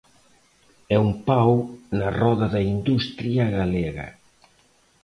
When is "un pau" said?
1.07-1.53